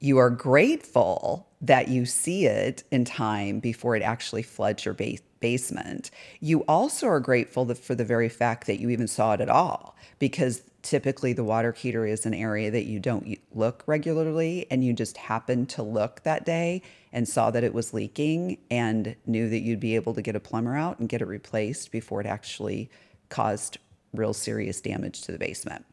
you 0.00 0.18
are 0.18 0.30
grateful 0.30 1.48
that 1.60 1.88
you 1.88 2.06
see 2.06 2.46
it 2.46 2.84
in 2.90 3.04
time 3.04 3.58
before 3.58 3.96
it 3.96 4.02
actually 4.02 4.42
floods 4.42 4.84
your 4.84 4.94
base- 4.94 5.22
basement. 5.40 6.10
You 6.40 6.60
also 6.68 7.06
are 7.08 7.20
grateful 7.20 7.74
for 7.74 7.94
the 7.94 8.04
very 8.04 8.28
fact 8.28 8.66
that 8.66 8.80
you 8.80 8.90
even 8.90 9.08
saw 9.08 9.34
it 9.34 9.40
at 9.40 9.48
all, 9.48 9.96
because 10.18 10.62
typically 10.82 11.32
the 11.32 11.44
water 11.44 11.72
heater 11.72 12.06
is 12.06 12.26
an 12.26 12.34
area 12.34 12.70
that 12.70 12.84
you 12.84 13.00
don't 13.00 13.38
look 13.52 13.82
regularly, 13.86 14.66
and 14.70 14.84
you 14.84 14.92
just 14.92 15.16
happened 15.16 15.68
to 15.70 15.82
look 15.82 16.22
that 16.22 16.46
day 16.46 16.82
and 17.12 17.28
saw 17.28 17.50
that 17.50 17.64
it 17.64 17.74
was 17.74 17.92
leaking 17.92 18.58
and 18.70 19.16
knew 19.26 19.48
that 19.48 19.60
you'd 19.60 19.80
be 19.80 19.96
able 19.96 20.14
to 20.14 20.22
get 20.22 20.36
a 20.36 20.40
plumber 20.40 20.76
out 20.76 20.98
and 20.98 21.08
get 21.08 21.22
it 21.22 21.26
replaced 21.26 21.90
before 21.90 22.20
it 22.20 22.26
actually 22.26 22.88
caused 23.28 23.78
real 24.12 24.32
serious 24.32 24.80
damage 24.80 25.22
to 25.22 25.32
the 25.32 25.38
basement. 25.38 25.84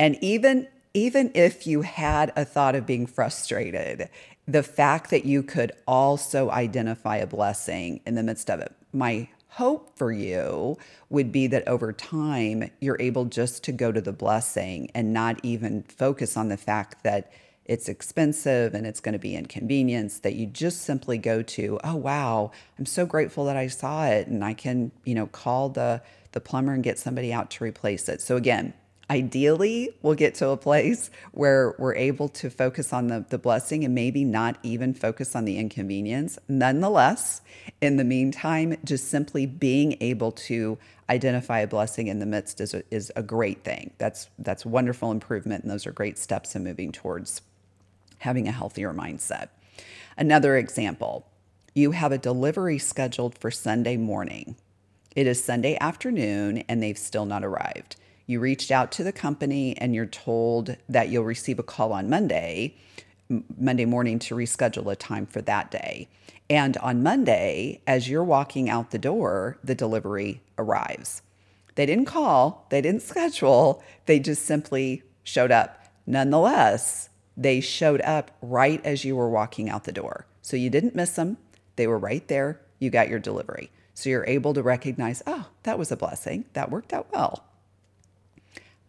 And 0.00 0.16
even 0.20 0.66
even 0.94 1.30
if 1.34 1.66
you 1.66 1.82
had 1.82 2.32
a 2.36 2.44
thought 2.44 2.74
of 2.74 2.86
being 2.86 3.06
frustrated, 3.06 4.08
the 4.46 4.62
fact 4.62 5.10
that 5.10 5.24
you 5.24 5.42
could 5.42 5.72
also 5.86 6.50
identify 6.50 7.16
a 7.16 7.26
blessing 7.26 8.00
in 8.04 8.14
the 8.14 8.22
midst 8.22 8.50
of 8.50 8.60
it. 8.60 8.74
My 8.92 9.28
hope 9.48 9.96
for 9.96 10.10
you 10.10 10.78
would 11.10 11.30
be 11.30 11.46
that 11.46 11.66
over 11.68 11.92
time, 11.92 12.70
you're 12.80 13.00
able 13.00 13.26
just 13.26 13.62
to 13.64 13.72
go 13.72 13.92
to 13.92 14.00
the 14.00 14.12
blessing 14.12 14.90
and 14.94 15.12
not 15.12 15.38
even 15.42 15.82
focus 15.82 16.36
on 16.36 16.48
the 16.48 16.56
fact 16.56 17.04
that 17.04 17.30
it's 17.64 17.88
expensive 17.88 18.74
and 18.74 18.86
it's 18.86 19.00
going 19.00 19.12
to 19.12 19.18
be 19.18 19.36
inconvenience 19.36 20.18
that 20.20 20.34
you 20.34 20.46
just 20.46 20.82
simply 20.82 21.16
go 21.16 21.42
to 21.42 21.78
oh 21.84 21.94
wow 21.94 22.50
i'm 22.76 22.84
so 22.84 23.06
grateful 23.06 23.44
that 23.44 23.56
i 23.56 23.68
saw 23.68 24.04
it 24.04 24.26
and 24.26 24.44
i 24.44 24.52
can 24.52 24.90
you 25.04 25.14
know 25.14 25.28
call 25.28 25.68
the 25.68 26.02
the 26.32 26.40
plumber 26.40 26.72
and 26.72 26.82
get 26.82 26.98
somebody 26.98 27.32
out 27.32 27.50
to 27.50 27.62
replace 27.62 28.08
it 28.08 28.20
so 28.20 28.36
again 28.36 28.74
ideally 29.12 29.90
we'll 30.00 30.14
get 30.14 30.34
to 30.34 30.48
a 30.48 30.56
place 30.56 31.10
where 31.32 31.74
we're 31.78 31.94
able 31.94 32.30
to 32.30 32.48
focus 32.48 32.94
on 32.94 33.08
the, 33.08 33.22
the 33.28 33.36
blessing 33.36 33.84
and 33.84 33.94
maybe 33.94 34.24
not 34.24 34.56
even 34.62 34.94
focus 34.94 35.36
on 35.36 35.44
the 35.44 35.58
inconvenience. 35.58 36.38
Nonetheless 36.48 37.42
in 37.82 37.98
the 37.98 38.04
meantime 38.04 38.74
just 38.84 39.08
simply 39.08 39.44
being 39.44 39.98
able 40.00 40.32
to 40.32 40.78
identify 41.10 41.58
a 41.60 41.66
blessing 41.66 42.06
in 42.06 42.20
the 42.20 42.26
midst 42.26 42.58
is 42.58 42.72
a, 42.72 42.82
is 42.90 43.12
a 43.14 43.22
great 43.22 43.62
thing. 43.64 43.92
That's 43.98 44.30
that's 44.38 44.64
wonderful 44.64 45.10
improvement 45.10 45.62
and 45.62 45.70
those 45.70 45.86
are 45.86 45.92
great 45.92 46.16
steps 46.16 46.56
in 46.56 46.64
moving 46.64 46.90
towards 46.90 47.42
having 48.20 48.48
a 48.48 48.52
healthier 48.52 48.94
mindset. 48.94 49.50
Another 50.16 50.56
example 50.56 51.26
you 51.74 51.90
have 51.90 52.12
a 52.12 52.18
delivery 52.18 52.78
scheduled 52.78 53.36
for 53.36 53.50
sunday 53.50 53.98
morning. 53.98 54.56
It 55.14 55.26
is 55.26 55.44
sunday 55.44 55.76
afternoon 55.78 56.64
and 56.66 56.82
they've 56.82 56.96
still 56.96 57.26
not 57.26 57.44
arrived 57.44 57.96
you 58.32 58.40
reached 58.40 58.70
out 58.70 58.90
to 58.92 59.04
the 59.04 59.12
company 59.12 59.76
and 59.78 59.94
you're 59.94 60.06
told 60.06 60.76
that 60.88 61.08
you'll 61.10 61.24
receive 61.24 61.58
a 61.58 61.62
call 61.62 61.92
on 61.92 62.10
Monday, 62.10 62.74
Monday 63.56 63.84
morning 63.84 64.18
to 64.18 64.34
reschedule 64.34 64.90
a 64.90 64.96
time 64.96 65.26
for 65.26 65.40
that 65.42 65.70
day. 65.70 66.08
And 66.50 66.76
on 66.78 67.02
Monday, 67.02 67.80
as 67.86 68.08
you're 68.08 68.24
walking 68.24 68.68
out 68.68 68.90
the 68.90 68.98
door, 68.98 69.58
the 69.62 69.74
delivery 69.74 70.42
arrives. 70.58 71.22
They 71.74 71.86
didn't 71.86 72.06
call, 72.06 72.66
they 72.70 72.80
didn't 72.80 73.02
schedule, 73.12 73.82
they 74.06 74.18
just 74.18 74.44
simply 74.44 75.02
showed 75.22 75.52
up. 75.52 75.86
Nonetheless, 76.06 77.10
they 77.36 77.60
showed 77.60 78.00
up 78.00 78.30
right 78.42 78.84
as 78.84 79.04
you 79.04 79.14
were 79.14 79.30
walking 79.30 79.70
out 79.70 79.84
the 79.84 79.92
door. 79.92 80.26
So 80.42 80.56
you 80.56 80.70
didn't 80.70 80.94
miss 80.94 81.12
them, 81.12 81.36
they 81.76 81.86
were 81.86 81.98
right 81.98 82.26
there. 82.28 82.60
You 82.78 82.90
got 82.90 83.08
your 83.08 83.20
delivery. 83.20 83.70
So 83.94 84.10
you're 84.10 84.26
able 84.26 84.54
to 84.54 84.62
recognize, 84.62 85.22
oh, 85.26 85.46
that 85.62 85.78
was 85.78 85.92
a 85.92 85.96
blessing. 85.96 86.46
That 86.54 86.70
worked 86.70 86.92
out 86.92 87.06
well. 87.12 87.44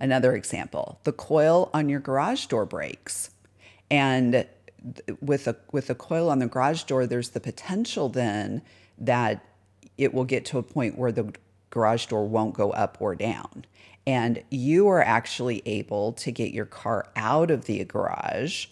Another 0.04 0.36
example, 0.36 1.00
the 1.06 1.14
coil 1.14 1.70
on 1.74 1.88
your 1.88 2.02
garage 2.02 2.48
door 2.48 2.66
breaks. 2.66 3.30
And 3.90 4.46
with 5.22 5.48
a 5.48 5.56
with 5.72 5.90
a 5.90 5.96
coil 5.96 6.30
on 6.30 6.40
the 6.40 6.46
garage 6.46 6.84
door, 6.84 7.08
there's 7.08 7.30
the 7.30 7.40
potential 7.40 8.10
then 8.10 8.62
that 8.98 9.46
it 9.98 10.14
will 10.14 10.26
get 10.26 10.44
to 10.48 10.58
a 10.58 10.64
point 10.64 10.98
where 10.98 11.14
the 11.14 11.34
garage 11.70 12.08
door 12.08 12.28
won't 12.28 12.54
go 12.54 12.72
up 12.72 12.98
or 13.00 13.16
down. 13.16 13.64
And 14.06 14.44
you 14.50 14.90
are 14.90 15.02
actually 15.02 15.62
able 15.66 16.12
to 16.14 16.32
get 16.32 16.52
your 16.52 16.66
car 16.66 17.08
out 17.16 17.50
of 17.50 17.64
the 17.64 17.82
garage 17.86 18.66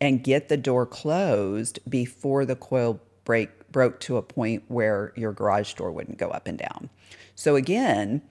and 0.00 0.24
get 0.24 0.48
the 0.48 0.56
door 0.56 0.86
closed 0.86 1.80
before 1.86 2.46
the 2.46 2.56
coil 2.56 2.98
break 3.24 3.70
broke 3.70 4.00
to 4.00 4.16
a 4.16 4.22
point 4.22 4.62
where 4.68 5.12
your 5.16 5.34
garage 5.34 5.74
door 5.74 5.92
wouldn't 5.92 6.16
go 6.16 6.30
up 6.30 6.46
and 6.46 6.56
down. 6.56 6.88
So 7.34 7.56
again, 7.56 8.22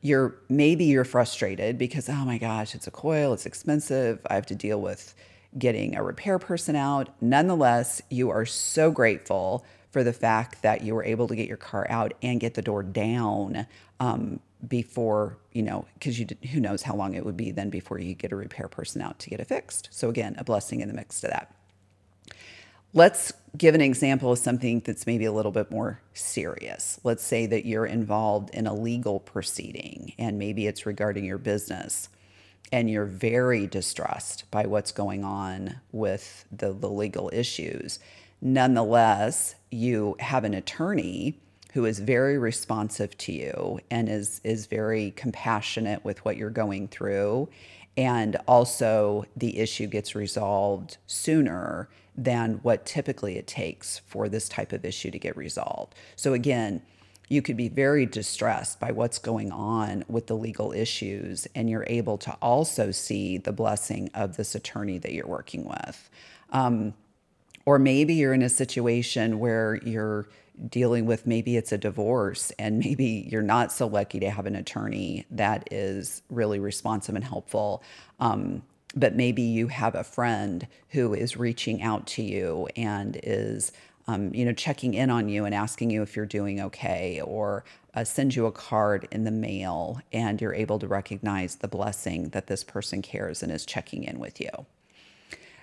you're 0.00 0.34
maybe 0.48 0.84
you're 0.84 1.04
frustrated 1.04 1.76
because 1.76 2.08
oh 2.08 2.24
my 2.24 2.38
gosh 2.38 2.74
it's 2.74 2.86
a 2.86 2.90
coil 2.90 3.32
it's 3.32 3.46
expensive 3.46 4.20
i 4.30 4.34
have 4.34 4.46
to 4.46 4.54
deal 4.54 4.80
with 4.80 5.14
getting 5.56 5.96
a 5.96 6.02
repair 6.02 6.38
person 6.38 6.76
out. 6.76 7.08
Nonetheless 7.20 8.02
you 8.10 8.30
are 8.30 8.44
so 8.44 8.90
grateful 8.90 9.64
for 9.90 10.04
the 10.04 10.12
fact 10.12 10.62
that 10.62 10.82
you 10.82 10.94
were 10.94 11.04
able 11.04 11.28
to 11.28 11.36
get 11.36 11.48
your 11.48 11.56
car 11.56 11.86
out 11.88 12.12
and 12.22 12.40
get 12.40 12.54
the 12.54 12.62
door 12.62 12.82
down 12.82 13.66
um, 14.00 14.40
before 14.66 15.38
you 15.52 15.62
know 15.62 15.86
because 15.94 16.18
you 16.18 16.24
did, 16.24 16.38
who 16.52 16.60
knows 16.60 16.82
how 16.82 16.94
long 16.94 17.14
it 17.14 17.24
would 17.24 17.36
be 17.36 17.50
then 17.52 17.70
before 17.70 17.98
you 17.98 18.14
get 18.14 18.32
a 18.32 18.36
repair 18.36 18.68
person 18.68 19.00
out 19.00 19.18
to 19.20 19.30
get 19.30 19.40
it 19.40 19.46
fixed. 19.46 19.88
So 19.90 20.08
again 20.08 20.34
a 20.38 20.44
blessing 20.44 20.80
in 20.80 20.88
the 20.88 20.94
mix 20.94 21.20
to 21.22 21.28
that 21.28 21.54
Let's 22.94 23.32
give 23.56 23.74
an 23.74 23.80
example 23.80 24.32
of 24.32 24.38
something 24.38 24.80
that's 24.80 25.06
maybe 25.06 25.26
a 25.26 25.32
little 25.32 25.52
bit 25.52 25.70
more 25.70 26.00
serious. 26.14 26.98
Let's 27.04 27.22
say 27.22 27.44
that 27.46 27.66
you're 27.66 27.86
involved 27.86 28.50
in 28.50 28.66
a 28.66 28.74
legal 28.74 29.20
proceeding 29.20 30.14
and 30.18 30.38
maybe 30.38 30.66
it's 30.66 30.86
regarding 30.86 31.24
your 31.24 31.38
business 31.38 32.08
and 32.72 32.90
you're 32.90 33.04
very 33.04 33.66
distressed 33.66 34.50
by 34.50 34.66
what's 34.66 34.92
going 34.92 35.24
on 35.24 35.80
with 35.92 36.46
the, 36.50 36.72
the 36.72 36.88
legal 36.88 37.30
issues. 37.32 37.98
Nonetheless, 38.40 39.54
you 39.70 40.16
have 40.20 40.44
an 40.44 40.54
attorney 40.54 41.38
who 41.74 41.84
is 41.84 41.98
very 41.98 42.38
responsive 42.38 43.16
to 43.18 43.32
you 43.32 43.80
and 43.90 44.08
is 44.08 44.40
is 44.42 44.66
very 44.66 45.10
compassionate 45.12 46.04
with 46.04 46.24
what 46.24 46.36
you're 46.36 46.48
going 46.48 46.88
through 46.88 47.48
and 47.96 48.36
also 48.46 49.24
the 49.36 49.58
issue 49.58 49.86
gets 49.86 50.14
resolved 50.14 50.96
sooner 51.06 51.88
than 52.18 52.54
what 52.62 52.84
typically 52.84 53.38
it 53.38 53.46
takes 53.46 54.00
for 54.06 54.28
this 54.28 54.48
type 54.48 54.72
of 54.72 54.84
issue 54.84 55.10
to 55.10 55.18
get 55.18 55.36
resolved. 55.36 55.94
So, 56.16 56.34
again, 56.34 56.82
you 57.28 57.42
could 57.42 57.56
be 57.56 57.68
very 57.68 58.06
distressed 58.06 58.80
by 58.80 58.90
what's 58.90 59.18
going 59.18 59.52
on 59.52 60.04
with 60.08 60.26
the 60.26 60.34
legal 60.34 60.72
issues, 60.72 61.46
and 61.54 61.70
you're 61.70 61.86
able 61.86 62.18
to 62.18 62.32
also 62.42 62.90
see 62.90 63.38
the 63.38 63.52
blessing 63.52 64.10
of 64.14 64.36
this 64.36 64.54
attorney 64.54 64.98
that 64.98 65.12
you're 65.12 65.26
working 65.26 65.64
with. 65.64 66.10
Um, 66.50 66.94
or 67.66 67.78
maybe 67.78 68.14
you're 68.14 68.32
in 68.32 68.42
a 68.42 68.48
situation 68.48 69.38
where 69.38 69.76
you're 69.84 70.26
dealing 70.70 71.06
with 71.06 71.26
maybe 71.26 71.56
it's 71.56 71.70
a 71.70 71.78
divorce 71.78 72.50
and 72.58 72.78
maybe 72.78 73.28
you're 73.30 73.42
not 73.42 73.70
so 73.70 73.86
lucky 73.86 74.18
to 74.18 74.30
have 74.30 74.46
an 74.46 74.56
attorney 74.56 75.24
that 75.30 75.68
is 75.70 76.22
really 76.30 76.58
responsive 76.58 77.14
and 77.14 77.24
helpful. 77.24 77.82
Um, 78.18 78.62
but 78.98 79.14
maybe 79.14 79.42
you 79.42 79.68
have 79.68 79.94
a 79.94 80.04
friend 80.04 80.66
who 80.90 81.14
is 81.14 81.36
reaching 81.36 81.82
out 81.82 82.06
to 82.06 82.22
you 82.22 82.68
and 82.76 83.18
is 83.22 83.72
um, 84.08 84.34
you 84.34 84.44
know, 84.46 84.54
checking 84.54 84.94
in 84.94 85.10
on 85.10 85.28
you 85.28 85.44
and 85.44 85.54
asking 85.54 85.90
you 85.90 86.00
if 86.02 86.16
you're 86.16 86.24
doing 86.24 86.60
okay, 86.62 87.20
or 87.22 87.62
uh, 87.94 88.04
send 88.04 88.34
you 88.34 88.46
a 88.46 88.52
card 88.52 89.06
in 89.10 89.24
the 89.24 89.30
mail 89.30 90.00
and 90.12 90.40
you're 90.40 90.54
able 90.54 90.78
to 90.78 90.88
recognize 90.88 91.56
the 91.56 91.68
blessing 91.68 92.30
that 92.30 92.46
this 92.46 92.64
person 92.64 93.02
cares 93.02 93.42
and 93.42 93.52
is 93.52 93.66
checking 93.66 94.04
in 94.04 94.18
with 94.18 94.40
you. 94.40 94.48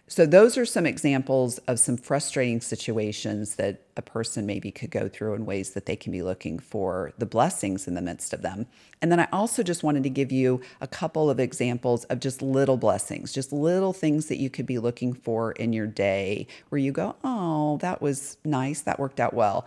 So, 0.07 0.27
those 0.27 0.55
are 0.55 0.67
some 0.67 0.85
examples 0.85 1.57
of 1.67 1.79
some 1.79 1.97
frustrating 1.97 2.61
situations 2.61 3.55
that 3.55 3.81
a 3.97 4.03
person 4.03 4.45
maybe 4.45 4.69
could 4.69 4.91
go 4.91 5.09
through 5.09 5.33
in 5.33 5.47
ways 5.47 5.71
that 5.71 5.87
they 5.87 5.95
can 5.95 6.11
be 6.11 6.21
looking 6.21 6.59
for 6.59 7.11
the 7.17 7.25
blessings 7.25 7.87
in 7.87 7.95
the 7.95 8.03
midst 8.03 8.31
of 8.31 8.43
them. 8.43 8.67
And 9.01 9.11
then 9.11 9.19
I 9.19 9.27
also 9.33 9.63
just 9.63 9.81
wanted 9.81 10.03
to 10.03 10.11
give 10.11 10.31
you 10.31 10.61
a 10.79 10.85
couple 10.85 11.27
of 11.27 11.39
examples 11.39 12.03
of 12.05 12.19
just 12.19 12.43
little 12.43 12.77
blessings, 12.77 13.33
just 13.33 13.51
little 13.51 13.93
things 13.93 14.27
that 14.27 14.37
you 14.37 14.47
could 14.51 14.67
be 14.67 14.77
looking 14.77 15.11
for 15.11 15.53
in 15.53 15.73
your 15.73 15.87
day 15.87 16.45
where 16.69 16.77
you 16.77 16.91
go, 16.91 17.15
oh, 17.23 17.77
that 17.77 17.99
was 17.99 18.37
nice, 18.45 18.81
that 18.81 18.99
worked 18.99 19.19
out 19.19 19.33
well. 19.33 19.65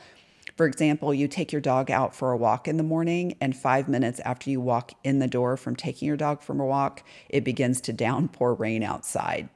For 0.56 0.66
example, 0.66 1.12
you 1.12 1.26
take 1.26 1.50
your 1.50 1.60
dog 1.60 1.90
out 1.90 2.14
for 2.14 2.30
a 2.30 2.36
walk 2.36 2.68
in 2.68 2.76
the 2.76 2.84
morning, 2.84 3.36
and 3.40 3.56
five 3.56 3.88
minutes 3.88 4.20
after 4.20 4.50
you 4.50 4.60
walk 4.60 4.92
in 5.02 5.18
the 5.18 5.26
door 5.26 5.56
from 5.56 5.74
taking 5.74 6.06
your 6.06 6.16
dog 6.16 6.42
from 6.42 6.60
a 6.60 6.66
walk, 6.66 7.02
it 7.28 7.42
begins 7.42 7.80
to 7.82 7.92
downpour 7.92 8.54
rain 8.54 8.84
outside 8.84 9.48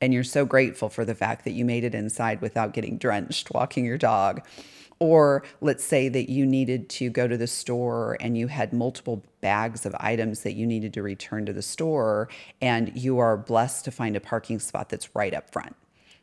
and 0.00 0.12
you're 0.12 0.24
so 0.24 0.44
grateful 0.44 0.88
for 0.88 1.04
the 1.04 1.14
fact 1.14 1.44
that 1.44 1.52
you 1.52 1.64
made 1.64 1.84
it 1.84 1.94
inside 1.94 2.40
without 2.40 2.72
getting 2.72 2.98
drenched 2.98 3.52
walking 3.52 3.84
your 3.84 3.98
dog. 3.98 4.46
Or 5.00 5.42
let's 5.60 5.82
say 5.82 6.08
that 6.08 6.30
you 6.30 6.46
needed 6.46 6.88
to 6.90 7.10
go 7.10 7.26
to 7.26 7.36
the 7.36 7.46
store 7.46 8.16
and 8.20 8.38
you 8.38 8.46
had 8.46 8.72
multiple 8.72 9.24
bags 9.40 9.84
of 9.84 9.94
items 9.98 10.42
that 10.42 10.54
you 10.54 10.66
needed 10.66 10.94
to 10.94 11.02
return 11.02 11.46
to 11.46 11.52
the 11.52 11.62
store, 11.62 12.28
and 12.62 12.96
you 12.96 13.18
are 13.18 13.36
blessed 13.36 13.84
to 13.86 13.90
find 13.90 14.16
a 14.16 14.20
parking 14.20 14.60
spot 14.60 14.88
that's 14.88 15.14
right 15.14 15.34
up 15.34 15.50
front. 15.50 15.74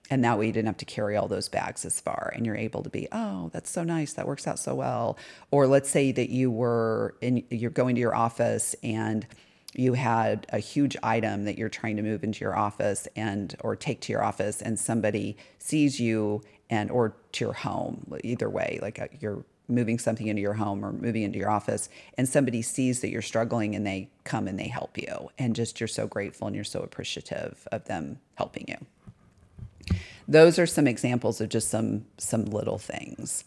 And 0.09 0.23
that 0.25 0.37
way 0.37 0.47
you 0.47 0.51
didn't 0.51 0.67
have 0.67 0.77
to 0.77 0.85
carry 0.85 1.15
all 1.15 1.27
those 1.27 1.47
bags 1.47 1.85
as 1.85 2.01
far 2.01 2.33
and 2.35 2.45
you're 2.45 2.55
able 2.55 2.83
to 2.83 2.89
be, 2.89 3.07
oh, 3.13 3.49
that's 3.53 3.69
so 3.69 3.83
nice. 3.83 4.13
That 4.13 4.27
works 4.27 4.45
out 4.45 4.59
so 4.59 4.75
well. 4.75 5.17
Or 5.51 5.67
let's 5.67 5.89
say 5.89 6.11
that 6.11 6.29
you 6.29 6.51
were 6.51 7.15
in, 7.21 7.43
you're 7.49 7.71
going 7.71 7.95
to 7.95 8.01
your 8.01 8.13
office 8.13 8.75
and 8.83 9.25
you 9.73 9.93
had 9.93 10.45
a 10.49 10.59
huge 10.59 10.97
item 11.01 11.45
that 11.45 11.57
you're 11.57 11.69
trying 11.69 11.95
to 11.97 12.03
move 12.03 12.23
into 12.23 12.41
your 12.41 12.57
office 12.57 13.07
and 13.15 13.55
or 13.61 13.75
take 13.75 14.01
to 14.01 14.11
your 14.11 14.23
office 14.23 14.61
and 14.61 14.77
somebody 14.77 15.37
sees 15.59 15.99
you 15.99 16.41
and 16.69 16.91
or 16.91 17.15
to 17.31 17.45
your 17.45 17.53
home 17.53 18.05
either 18.23 18.49
way 18.49 18.79
like 18.81 18.99
uh, 18.99 19.07
you're 19.19 19.43
moving 19.71 19.97
something 19.97 20.27
into 20.27 20.41
your 20.41 20.53
home 20.53 20.83
or 20.83 20.91
moving 20.91 21.23
into 21.23 21.39
your 21.39 21.49
office 21.49 21.89
and 22.17 22.27
somebody 22.27 22.61
sees 22.61 23.01
that 23.01 23.09
you're 23.09 23.21
struggling 23.21 23.73
and 23.75 23.87
they 23.87 24.09
come 24.23 24.47
and 24.47 24.59
they 24.59 24.67
help 24.67 24.97
you 24.97 25.29
and 25.39 25.55
just 25.55 25.79
you're 25.79 25.87
so 25.87 26.05
grateful 26.05 26.47
and 26.47 26.55
you're 26.55 26.65
so 26.65 26.81
appreciative 26.81 27.67
of 27.71 27.85
them 27.85 28.19
helping 28.35 28.65
you. 28.67 29.95
Those 30.27 30.59
are 30.59 30.67
some 30.67 30.87
examples 30.87 31.41
of 31.41 31.49
just 31.49 31.69
some 31.69 32.05
some 32.17 32.45
little 32.45 32.77
things 32.77 33.43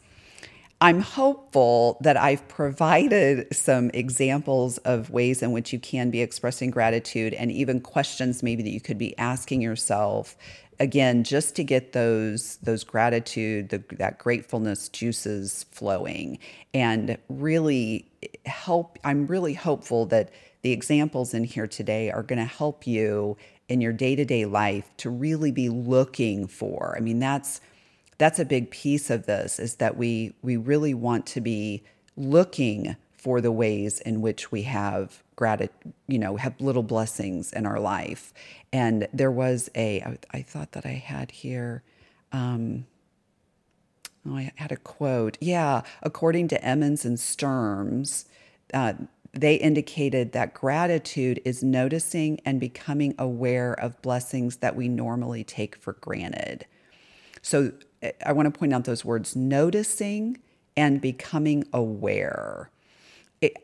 I'm 0.81 1.01
hopeful 1.01 1.99
that 2.03 2.17
I've 2.17 2.47
provided 2.49 3.55
some 3.55 3.91
examples 3.95 4.79
of 4.79 5.11
ways 5.11 5.43
in 5.43 5.53
which 5.53 5.73
you 5.73 5.79
can 5.79 6.11
be 6.11 6.21
expressing 6.21 6.71
gratitude 6.71 7.33
and 7.35 7.51
even 7.51 7.81
questions 7.81 8.43
maybe 8.43 8.63
that 8.63 8.71
you 8.71 8.81
could 8.81 8.99
be 8.99 9.17
asking 9.19 9.63
yourself 9.63 10.37
again 10.81 11.23
just 11.23 11.55
to 11.55 11.63
get 11.63 11.93
those 11.93 12.57
those 12.57 12.83
gratitude 12.83 13.69
the, 13.69 13.83
that 13.93 14.19
gratefulness 14.19 14.89
juices 14.89 15.67
flowing 15.71 16.37
and 16.75 17.17
really 17.29 18.05
help 18.45 18.99
i'm 19.05 19.25
really 19.29 19.55
hopeful 19.55 20.05
that 20.05 20.31
the 20.63 20.73
examples 20.73 21.33
in 21.33 21.45
here 21.45 21.69
today 21.69 22.11
are 22.11 22.25
going 22.25 22.39
to 22.39 22.45
help 22.45 22.87
you 22.87 23.37
in 23.69 23.81
your 23.81 23.93
day-to-day 23.93 24.45
life 24.47 24.91
to 24.99 25.11
really 25.11 25.51
be 25.51 25.69
looking 25.69 26.47
for. 26.47 26.95
I 26.97 27.01
mean 27.01 27.19
that's 27.19 27.61
that's 28.19 28.39
a 28.39 28.45
big 28.45 28.71
piece 28.71 29.11
of 29.11 29.27
this 29.27 29.59
is 29.59 29.77
that 29.77 29.97
we 29.97 30.35
we 30.43 30.57
really 30.57 30.95
want 30.95 31.27
to 31.27 31.41
be 31.41 31.83
looking 32.17 32.97
for 33.25 33.41
the 33.41 33.51
ways 33.51 34.01
in 34.01 34.21
which 34.21 34.53
we 34.53 34.63
have 34.63 35.23
gratitude, 35.35 35.95
you 36.07 36.19
know, 36.19 36.37
have 36.37 36.61
little 36.61 36.83
blessings 36.83 37.55
in 37.55 37.65
our 37.65 37.81
life. 37.81 38.35
And 38.71 39.09
there 39.15 39.31
was 39.31 39.71
a, 39.75 40.03
I, 40.03 40.19
I 40.31 40.43
thought 40.43 40.73
that 40.73 40.85
I 40.85 40.91
had 40.91 41.31
here, 41.31 41.83
um, 42.33 42.85
oh, 44.29 44.37
I 44.37 44.53
had 44.57 44.73
a 44.73 44.77
quote. 44.77 45.39
Yeah, 45.41 45.81
according 46.03 46.49
to 46.49 46.63
Emmons 46.63 47.07
and 47.07 47.17
Sturms, 47.17 48.27
uh, 48.75 48.93
they 49.33 49.55
indicated 49.55 50.33
that 50.33 50.53
gratitude 50.53 51.41
is 51.47 51.65
noticing 51.65 52.41
and 52.45 52.61
becoming 52.61 53.15
aware 53.19 53.73
of 53.73 54.03
blessings 54.03 54.59
that 54.59 54.77
we 54.77 54.87
normally 54.87 55.45
take 55.45 55.77
for 55.77 55.95
granted. 55.95 56.67
So 57.41 57.73
I 58.25 58.33
want 58.33 58.53
to 58.53 58.59
point 58.59 58.73
out 58.73 58.85
those 58.85 59.05
words 59.05 59.37
noticing 59.37 60.39
and 60.77 61.01
becoming 61.01 61.65
aware. 61.73 62.71
It, 63.41 63.57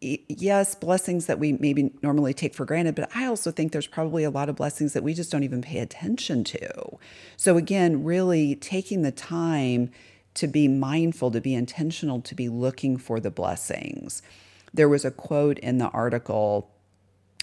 it, 0.00 0.20
yes, 0.28 0.74
blessings 0.74 1.26
that 1.26 1.38
we 1.38 1.54
maybe 1.54 1.92
normally 2.02 2.34
take 2.34 2.54
for 2.54 2.64
granted, 2.64 2.94
but 2.94 3.10
I 3.14 3.26
also 3.26 3.50
think 3.50 3.72
there's 3.72 3.86
probably 3.86 4.22
a 4.22 4.30
lot 4.30 4.48
of 4.48 4.56
blessings 4.56 4.92
that 4.92 5.02
we 5.02 5.12
just 5.12 5.32
don't 5.32 5.42
even 5.42 5.60
pay 5.60 5.78
attention 5.78 6.44
to. 6.44 6.98
So, 7.36 7.56
again, 7.56 8.04
really 8.04 8.54
taking 8.54 9.02
the 9.02 9.10
time 9.10 9.90
to 10.34 10.46
be 10.46 10.68
mindful, 10.68 11.30
to 11.32 11.40
be 11.40 11.54
intentional, 11.54 12.20
to 12.22 12.34
be 12.34 12.48
looking 12.48 12.96
for 12.96 13.18
the 13.18 13.30
blessings. 13.30 14.22
There 14.72 14.88
was 14.88 15.04
a 15.04 15.10
quote 15.10 15.58
in 15.58 15.78
the 15.78 15.88
article 15.88 16.70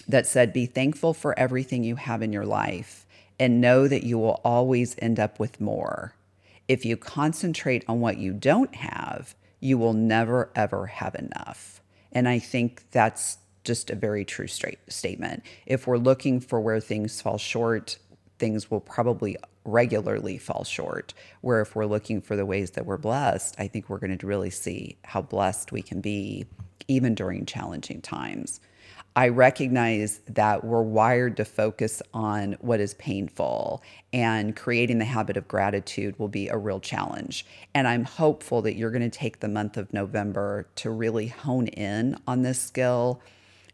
that 0.08 0.26
said, 0.26 0.52
Be 0.52 0.66
thankful 0.66 1.14
for 1.14 1.38
everything 1.38 1.84
you 1.84 1.96
have 1.96 2.22
in 2.22 2.32
your 2.32 2.46
life 2.46 3.06
and 3.38 3.60
know 3.60 3.88
that 3.88 4.04
you 4.04 4.18
will 4.18 4.40
always 4.44 4.94
end 4.98 5.18
up 5.18 5.38
with 5.40 5.60
more. 5.60 6.14
If 6.68 6.84
you 6.84 6.96
concentrate 6.96 7.84
on 7.88 8.00
what 8.00 8.18
you 8.18 8.32
don't 8.32 8.74
have, 8.74 9.34
you 9.60 9.78
will 9.78 9.92
never, 9.92 10.50
ever 10.54 10.86
have 10.86 11.14
enough. 11.14 11.80
And 12.12 12.28
I 12.28 12.38
think 12.38 12.84
that's 12.90 13.38
just 13.64 13.90
a 13.90 13.94
very 13.94 14.24
true 14.24 14.48
statement. 14.48 15.44
If 15.66 15.86
we're 15.86 15.98
looking 15.98 16.40
for 16.40 16.60
where 16.60 16.80
things 16.80 17.20
fall 17.20 17.38
short, 17.38 17.98
things 18.38 18.70
will 18.70 18.80
probably 18.80 19.36
regularly 19.64 20.38
fall 20.38 20.64
short. 20.64 21.14
Where 21.42 21.60
if 21.60 21.76
we're 21.76 21.86
looking 21.86 22.20
for 22.20 22.34
the 22.34 22.44
ways 22.44 22.72
that 22.72 22.86
we're 22.86 22.98
blessed, 22.98 23.54
I 23.58 23.68
think 23.68 23.88
we're 23.88 23.98
going 23.98 24.18
to 24.18 24.26
really 24.26 24.50
see 24.50 24.98
how 25.04 25.22
blessed 25.22 25.70
we 25.70 25.82
can 25.82 26.00
be 26.00 26.46
even 26.88 27.14
during 27.14 27.46
challenging 27.46 28.00
times. 28.00 28.60
I 29.14 29.28
recognize 29.28 30.20
that 30.26 30.64
we're 30.64 30.82
wired 30.82 31.36
to 31.36 31.44
focus 31.44 32.00
on 32.14 32.56
what 32.60 32.80
is 32.80 32.94
painful, 32.94 33.82
and 34.12 34.56
creating 34.56 34.98
the 34.98 35.04
habit 35.04 35.36
of 35.36 35.46
gratitude 35.46 36.18
will 36.18 36.28
be 36.28 36.48
a 36.48 36.56
real 36.56 36.80
challenge. 36.80 37.44
And 37.74 37.86
I'm 37.86 38.04
hopeful 38.04 38.62
that 38.62 38.74
you're 38.74 38.90
going 38.90 39.08
to 39.08 39.18
take 39.18 39.40
the 39.40 39.48
month 39.48 39.76
of 39.76 39.92
November 39.92 40.66
to 40.76 40.90
really 40.90 41.26
hone 41.26 41.66
in 41.66 42.16
on 42.26 42.40
this 42.42 42.58
skill 42.58 43.20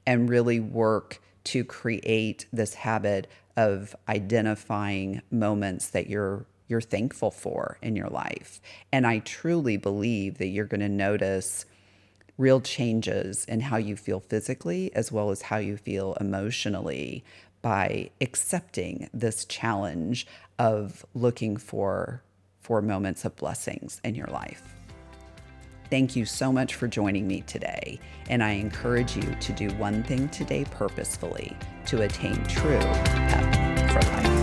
and 0.05 0.29
really 0.29 0.59
work 0.59 1.21
to 1.45 1.65
create 1.65 2.47
this 2.53 2.75
habit 2.75 3.29
of 3.57 3.95
identifying 4.09 5.23
moments 5.31 5.91
that 5.91 6.09
you're 6.09 6.47
you're 6.69 6.81
thankful 6.83 7.31
for 7.31 7.79
in 7.81 7.97
your 7.97 8.09
life. 8.09 8.61
And 8.93 9.07
I 9.07 9.21
truly 9.21 9.79
believe 9.79 10.37
that 10.37 10.49
you're 10.49 10.67
going 10.67 10.83
to 10.83 10.89
notice 10.89 11.65
real 12.39 12.61
changes 12.61 13.45
in 13.45 13.61
how 13.61 13.77
you 13.77 13.97
feel 13.97 14.21
physically 14.21 14.95
as 14.95 15.13
well 15.13 15.31
as 15.31 15.43
how 15.43 15.59
you 15.59 15.77
feel 15.77 16.17
emotionally 16.21 17.25
by 17.61 18.09
accepting 18.21 19.11
this 19.13 19.45
challenge 19.45 20.27
of 20.59 21.05
looking 21.15 21.57
for 21.57 22.23
for 22.61 22.81
moments 22.81 23.25
of 23.25 23.35
blessings 23.37 24.01
in 24.05 24.15
your 24.15 24.27
life. 24.27 24.75
Thank 25.91 26.15
you 26.15 26.27
so 26.27 26.53
much 26.53 26.75
for 26.75 26.87
joining 26.87 27.27
me 27.27 27.41
today, 27.47 27.99
and 28.29 28.45
I 28.45 28.51
encourage 28.51 29.17
you 29.17 29.35
to 29.41 29.53
do 29.53 29.71
one 29.77 30.03
thing 30.03 30.29
today 30.29 30.67
purposefully 30.71 31.57
to 31.87 32.03
attain 32.03 32.45
true 32.45 32.79
pep 32.79 33.91
for 33.91 34.03
life. 34.13 34.38